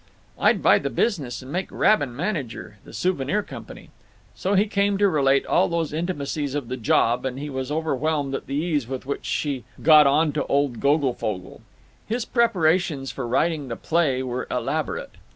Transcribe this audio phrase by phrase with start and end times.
[0.39, 3.91] "I'd buy the business and make Rabin manager—the Souvenir Company.
[4.33, 8.33] So he came to relate all those intimacies of The Job; and he was overwhelmed
[8.33, 11.61] at the ease with which she "got onto old Goglefogle."
[12.07, 15.11] His preparations for writing the play were elaborate.